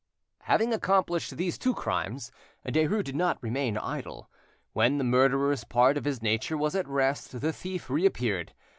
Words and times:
Having 0.45 0.73
accomplished 0.73 1.37
these 1.37 1.59
two 1.59 1.75
crimes, 1.75 2.31
Derues 2.65 3.03
did 3.03 3.15
not 3.15 3.37
remain 3.39 3.77
idle. 3.77 4.31
When 4.73 4.97
the 4.97 5.03
murderer's 5.03 5.63
part 5.63 5.95
of 5.95 6.05
his 6.05 6.23
nature 6.23 6.57
was 6.57 6.73
at 6.73 6.87
rest, 6.87 7.39
the 7.39 7.53
thief 7.53 7.87
reappeared. 7.87 8.55